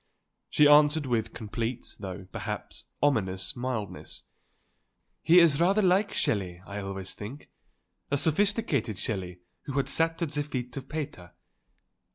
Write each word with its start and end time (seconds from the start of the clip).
She 0.49 0.67
answered 0.67 1.05
with 1.05 1.31
complete, 1.35 1.95
though 1.99 2.25
perhaps 2.31 2.85
ominous, 3.03 3.55
mildness: 3.55 4.23
"He 5.21 5.37
is 5.39 5.61
rather 5.61 5.83
like 5.83 6.11
Shelley, 6.11 6.59
I 6.65 6.79
always 6.79 7.13
think, 7.13 7.51
a 8.09 8.17
sophisticated 8.17 8.97
Shelley 8.97 9.41
who 9.65 9.73
had 9.73 9.87
sat 9.87 10.19
at 10.23 10.31
the 10.31 10.41
feet 10.41 10.75
of 10.75 10.89
Pater. 10.89 11.33